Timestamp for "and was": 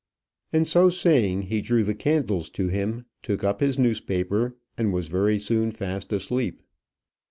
4.75-5.05